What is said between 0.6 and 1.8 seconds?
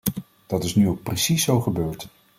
is nu ook precies zo